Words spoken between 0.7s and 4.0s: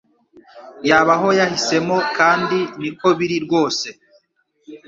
Yaba aho yahisemo kandi niko biri rwose